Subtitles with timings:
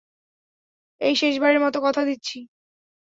[1.01, 2.37] এই শেষবারের মতো, কথা দিচ্ছি।